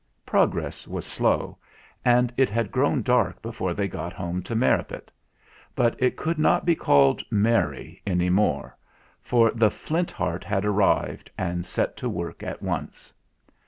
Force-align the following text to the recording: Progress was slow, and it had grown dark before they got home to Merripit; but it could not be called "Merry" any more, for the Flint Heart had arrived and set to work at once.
Progress 0.25 0.87
was 0.87 1.05
slow, 1.05 1.59
and 2.03 2.33
it 2.35 2.49
had 2.49 2.71
grown 2.71 3.03
dark 3.03 3.39
before 3.43 3.71
they 3.75 3.87
got 3.87 4.13
home 4.13 4.41
to 4.41 4.55
Merripit; 4.55 5.11
but 5.75 5.93
it 6.01 6.17
could 6.17 6.39
not 6.39 6.65
be 6.65 6.75
called 6.75 7.21
"Merry" 7.29 8.01
any 8.07 8.31
more, 8.31 8.75
for 9.21 9.51
the 9.51 9.69
Flint 9.69 10.09
Heart 10.09 10.43
had 10.43 10.65
arrived 10.65 11.29
and 11.37 11.63
set 11.63 11.95
to 11.97 12.09
work 12.09 12.41
at 12.41 12.63
once. 12.63 13.13